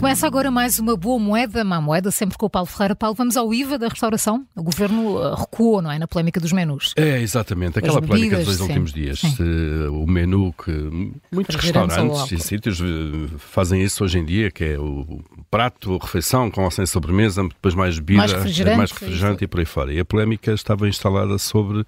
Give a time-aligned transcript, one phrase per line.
[0.00, 2.96] Começa agora mais uma boa moeda, má moeda, sempre com o Paulo Ferreira.
[2.96, 4.46] Paulo, vamos ao IVA da restauração?
[4.56, 5.98] O governo uh, recuou, não é?
[5.98, 6.94] Na polémica dos menus.
[6.96, 7.78] É, exatamente.
[7.78, 8.62] Aquela polémica dos dois sim.
[8.62, 9.18] últimos dias.
[9.18, 9.36] Sim.
[9.36, 9.42] Se
[9.90, 14.78] o menu que muitos restaurantes e sítios eh, fazem isso hoje em dia, que é
[14.78, 15.20] o
[15.50, 19.46] prato, a refeição com ou sem sobremesa, depois mais bebida, Mais refrigerante, mais refrigerante e
[19.46, 19.92] por aí fora.
[19.92, 21.84] E a polémica estava instalada sobre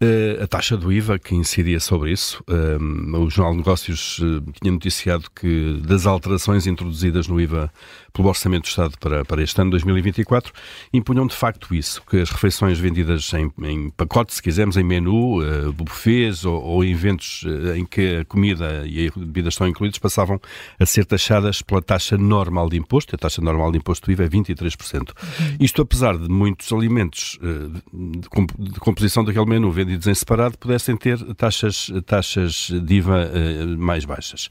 [0.00, 2.40] eh, a taxa do IVA que incidia sobre isso.
[2.48, 7.72] Um, o Jornal de Negócios eh, tinha noticiado que das alterações introduzidas no IVA
[8.12, 10.52] pelo Orçamento do Estado para, para este ano 2024
[10.92, 15.38] impunham de facto isso, que as refeições vendidas em, em pacote, se quisermos, em menu,
[15.72, 20.40] buffets ou, ou eventos eh, em que a comida e a bebida estão incluídos passavam
[20.80, 23.14] a ser taxadas pela taxa normal de imposto.
[23.14, 25.10] A taxa normal de imposto do IVA é 23%.
[25.60, 30.58] Isto apesar de muitos alimentos eh, de, comp- de composição daquele menu vendidos em separado
[30.58, 34.48] pudessem ter taxas, taxas de IVA eh, mais baixas.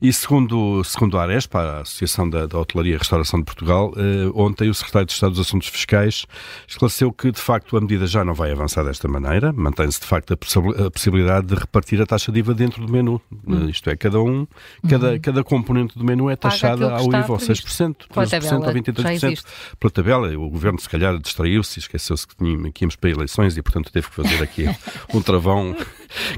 [0.00, 4.30] E segundo, segundo a Arespa, a Associação da, da Hotelaria e Restauração de Portugal, eh,
[4.34, 6.24] ontem o Secretário de Estado dos Assuntos Fiscais
[6.66, 9.52] esclareceu que, de facto, a medida já não vai avançar desta maneira.
[9.52, 12.92] Mantém-se, de facto, a, possi- a possibilidade de repartir a taxa de IVA dentro do
[12.92, 13.20] menu.
[13.48, 14.46] Eh, Isto é, cada um,
[14.88, 17.66] cada, cada componente do menu é taxada ao IVA, ao previsto.
[17.68, 19.46] 6%, Com a 13% tabela, ou já 23% existe.
[19.78, 20.28] pela tabela.
[20.38, 22.34] O governo, se calhar, distraiu-se e esqueceu-se que,
[22.72, 24.64] que íamos para eleições e, portanto, teve que fazer aqui
[25.12, 25.76] um travão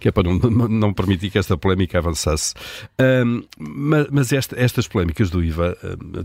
[0.00, 2.54] que é para não, não permitir que esta polémica avançasse.
[3.58, 5.76] Ma- mas esta- estas polémicas do IVA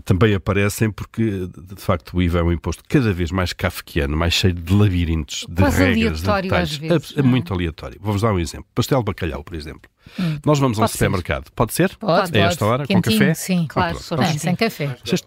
[0.04, 4.34] também aparecem porque, de facto, o IVA é um imposto cada vez mais kafkiano, mais
[4.34, 6.76] cheio de labirintos, de Quase regras, de aleatório às detalhes.
[7.02, 7.22] vezes, É, é é?
[7.22, 7.98] muito aleatório.
[8.00, 8.66] Vou-vos dar um exemplo.
[8.74, 9.90] Pastel de bacalhau, por exemplo.
[10.44, 11.50] Nós vamos a um supermercado.
[11.52, 11.96] Pode ser?
[11.96, 12.70] Pode, A esta pode.
[12.72, 13.34] hora, com Quentinho, café?
[13.34, 14.38] Sim, Claro, É, assim.
[14.38, 14.96] sem café.
[15.04, 15.22] Vocês-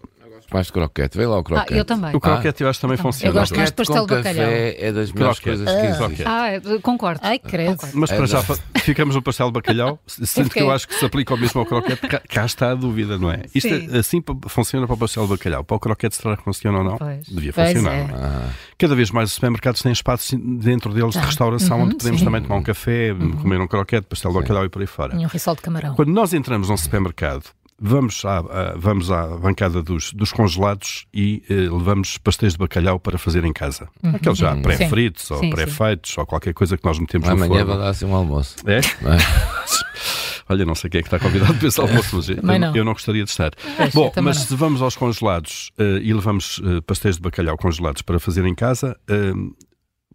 [0.52, 1.74] Mais de croquete, vê lá o Ah, croquete.
[1.78, 2.14] eu também.
[2.14, 3.32] O croquete eu acho que também Eu funciona.
[3.40, 4.44] gosto mais de pastel de bacalhau.
[4.46, 5.64] café é das melhores Croquete.
[5.64, 6.06] coisas que Ah.
[6.06, 6.26] existem.
[6.26, 7.20] Ah, eu concordo.
[7.22, 7.78] Ai, credo.
[7.94, 8.44] Mas É, para já não.
[8.44, 11.60] fa- ficamos no pastel de bacalhau, sendo que eu acho que se aplica ao mesmo
[11.60, 13.42] ao croquete, cá, está a dúvida, não é?
[13.54, 13.88] Isto Sim.
[13.92, 15.62] é- assim pa- funciona para o pastel de bacalhau.
[15.64, 16.96] Para o croquete será que funciona ou não?
[16.98, 17.26] Pois.
[17.28, 17.94] Devia Pois funcionar.
[17.94, 18.04] é.
[18.08, 18.20] não é?
[18.20, 21.96] Ah, Cada vez mais os supermercados têm espaços dentro deles de Ah, restauração uhum, onde
[21.96, 22.24] podemos sim.
[22.24, 25.14] também tomar um café, comer um croquete, pastel de bacalhau e por aí fora.
[25.14, 25.94] E um risol de camarão.
[25.94, 27.44] Quando nós entramos num supermercado,
[27.80, 33.00] vamos à, à- vamos à bancada dos, dos congelados e eh, levamos pastéis de bacalhau
[33.00, 33.88] para fazer em casa.
[34.02, 37.66] Aqueles já pré-fritos ou pré-feitos ou qualquer coisa que nós metemos no amanhã forno.
[37.66, 38.56] vai dar assim um almoço.
[38.66, 38.78] É?
[38.78, 38.80] é?
[40.48, 42.76] Olha, não sei quem é que está convidado para esse almoço, mas eu, não.
[42.76, 43.52] eu não gostaria de estar.
[43.76, 44.44] Pois, Bom, mas não.
[44.46, 48.54] se vamos aos congelados eh, e levamos eh, pastéis de bacalhau congelados para fazer em
[48.54, 49.32] casa, eh,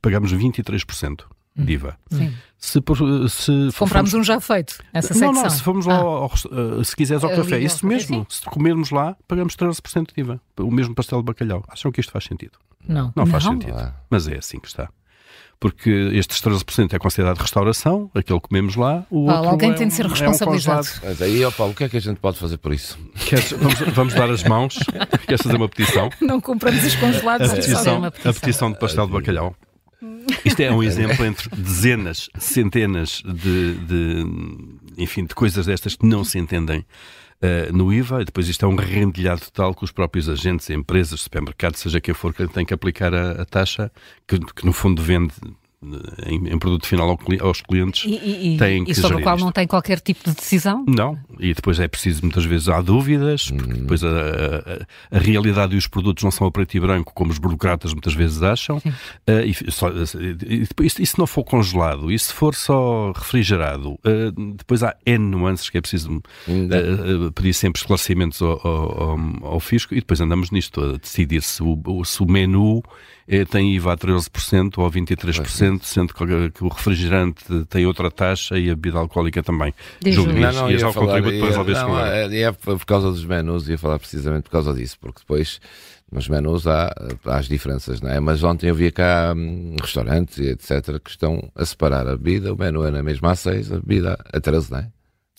[0.01, 1.23] pagamos 23%
[1.55, 1.97] de IVA.
[2.11, 2.33] Sim.
[2.57, 2.97] Se, por-
[3.29, 5.43] se Compramos formos- um já feito, essa não, secção.
[5.43, 5.99] não, se formos lá Ah.
[5.99, 6.31] ao, ao
[6.79, 10.41] eh, se quiseres ao café, isso café, mesmo, se comermos lá, pagamos 13% de IVA.
[10.59, 11.63] O mesmo pastel de bacalhau.
[11.67, 12.53] Acham que isto faz sentido?
[12.87, 13.13] Não.
[13.15, 13.53] Não, faz Não.
[13.53, 13.77] sentido.
[13.77, 13.93] Ah.
[14.09, 14.89] Mas é assim que está.
[15.59, 19.73] Porque estes 13% é considerado restauração, aquele que comemos lá, o Paulo, outro alguém é
[19.73, 20.87] tem de um- ser é um responsabilizado.
[21.01, 22.99] Mas aí, ó Paulo, o que é que a gente pode fazer por isso?
[23.15, 24.77] Queres- vamos, vamos dar as mãos?
[25.25, 26.09] Queres fazer uma petição?
[26.21, 27.49] Não compramos os congelados.
[27.49, 28.33] A é só petição, uma a petição.
[28.33, 29.55] petição de pastel de bacalhau.
[30.45, 34.25] Isto é um exemplo entre dezenas, centenas de, de,
[34.97, 36.85] enfim, de coisas destas que não se entendem
[37.41, 38.21] eh, no IVA.
[38.21, 42.13] E depois isto é um rendilhado total com os próprios agentes, empresas, supermercados, seja quem
[42.13, 43.91] for, que tem que aplicar a, a taxa
[44.27, 45.33] que, que no fundo vende
[46.25, 48.05] em, em produto final aos clientes.
[48.05, 49.45] E, e, e- Têm que e sobre gerir o qual isto.
[49.45, 50.83] não tem qualquer tipo de decisão?
[50.87, 55.75] Não, e depois é preciso, muitas vezes há dúvidas, porque depois a, a- a realidade
[55.75, 58.81] e os produtos não são a preto e branco, como os burocratas muitas vezes acham.
[59.27, 63.97] Eh, e, só- e depois, e se não for congelado, e se for só refrigerado,
[64.03, 69.01] eh, depois há N nuances que é preciso eh, eh, pedir sempre esclarecimentos ao, ao-
[69.11, 69.19] ao-
[69.53, 72.81] ao fisco e depois andamos nisto a decidir se o, se o menu
[73.24, 78.57] eh, tem IVA a 13% ou a 23%, sendo que, o refrigerante tem outra taxa
[78.57, 79.73] e a bebida alcoólica também.
[80.05, 80.45] Julgo Luís.
[80.45, 80.69] nisso.
[80.69, 83.97] E já o contributo para resolver não, é, é por causa dos menus, ia falar
[83.97, 85.59] precisamente por causa disso, porque depois
[86.11, 86.93] nos menus há,
[87.25, 88.19] há as diferenças, não é?
[88.19, 90.99] Mas ontem eu via cá hum, restaurantes e etc.
[91.03, 94.17] que estão a separar a bebida, o menu é na mesma a 6, a bebida
[94.31, 94.91] a 13, não é?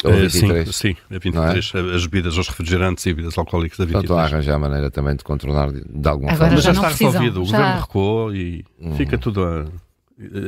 [0.05, 0.77] Ou a Eh, sim, 23.
[0.77, 1.73] sim, a 23.
[1.95, 4.33] As bebidas, os refrigerantes e bebidas alcoólicas da Portanto, estão a 23.
[4.47, 6.55] arranjar maneira também de controlar de, de alguma Agora forma.
[6.55, 7.43] Mas já, está precisam, resolvido.
[7.43, 8.65] O já- governo recuou e
[8.97, 9.67] fica tudo a.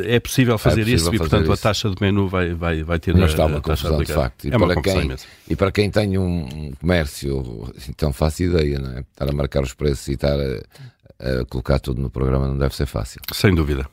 [0.07, 1.63] É possível fazer possível isso e, fazer portanto, a isso.
[1.63, 4.03] taxa de menu vai, vai, vai ter Mas a, está uma a taxa confusão de
[4.03, 4.21] aplicada.
[4.23, 4.45] facto.
[4.45, 5.17] E, É para quem,
[5.51, 9.01] e para quem tem um comércio, então faço ideia, não é?
[9.01, 12.75] Estar a marcar os preços e estar a, a colocar tudo no programa não deve
[12.75, 13.21] ser fácil.
[13.33, 13.87] Sem dúvida.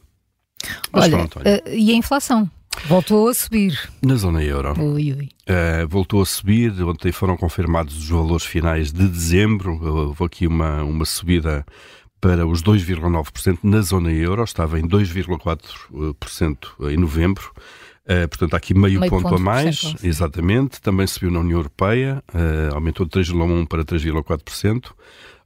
[0.93, 1.61] Mas Olha, pronto, olha.
[1.65, 2.49] eh, e a inflação?
[2.87, 3.89] Voltou a subir.
[3.99, 4.79] Na zona euro.
[4.79, 5.29] Ui, ui.
[5.49, 6.71] Uh, voltou a subir.
[6.83, 9.83] Ontem foram confirmados os valores finais de dezembro.
[9.83, 11.65] Houve aqui uma, uma subida
[12.21, 14.43] para os 2,9% na zona euro.
[14.43, 17.51] Estava em 2,4% em novembro.
[18.05, 20.79] Uh, portanto, há aqui meio, Meio ponto, ponto a mais, exatamente.
[20.79, 24.91] Também subiu na União Europeia, uh, aumentou de 3,1% para 3,4%.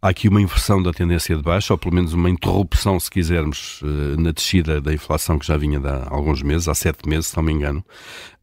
[0.01, 3.81] Há aqui uma inversão da tendência de baixa, ou pelo menos uma interrupção, se quisermos,
[3.81, 7.27] uh, na descida da inflação que já vinha de há alguns meses, há sete meses,
[7.27, 7.83] se não me engano.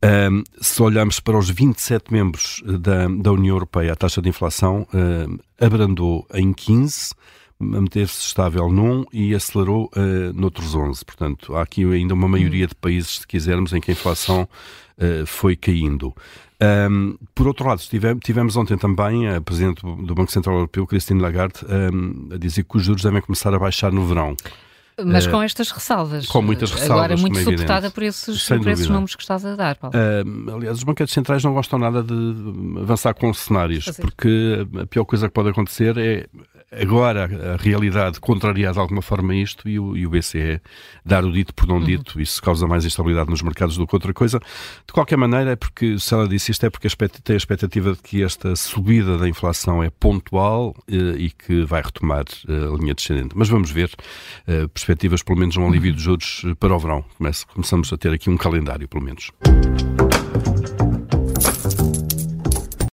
[0.02, 4.86] Um, se olharmos para os 27 membros da, da União Europeia, a taxa de inflação
[5.58, 7.14] abrandou em 15,
[7.58, 11.04] manteve-se estável num e acelerou uh, noutros 11.
[11.04, 14.48] Portanto, há aqui ainda uma maioria de países, se quisermos, em que a inflação
[14.98, 16.14] uh, foi caindo.
[16.90, 21.20] Um, por outro lado, tivemos, tivemos ontem também a Presidente do Banco Central Europeu, Christine
[21.20, 24.34] Lagarde, um, a dizer que os juros devem começar a baixar no verão.
[25.04, 26.26] Mas com estas ressalvas.
[26.26, 27.94] com muitas ressalvas, Agora muito é suportada evidente.
[27.94, 29.94] por esses, por esses números que estás a dar, Paulo.
[29.94, 32.14] Um, aliás, os banquetes centrais não gostam nada de
[32.80, 34.00] avançar com cenários, Fazer.
[34.00, 36.26] porque a pior coisa que pode acontecer é
[36.72, 40.60] agora a realidade contrariar de alguma forma isto e o, e o BCE
[41.04, 42.20] dar o dito por não dito.
[42.20, 44.40] Isso causa mais instabilidade nos mercados do que outra coisa.
[44.86, 46.88] De qualquer maneira, é porque, se ela disse isto, é porque
[47.22, 51.82] tem a expectativa de que esta subida da inflação é pontual eh, e que vai
[51.82, 53.36] retomar eh, a linha descendente.
[53.36, 53.90] Mas vamos ver
[54.46, 57.04] eh, perspectivas, pelo menos, um alívio dos juros para o verão.
[57.52, 59.30] Começamos a ter aqui um calendário, pelo menos.